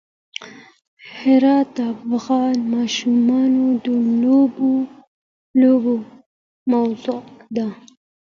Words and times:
هرات 1.17 1.67
د 1.77 1.77
افغان 1.95 2.55
ماشومانو 2.73 3.65
د 3.85 3.87
لوبو 5.65 5.93
موضوع 6.71 7.21
ده. 7.55 7.67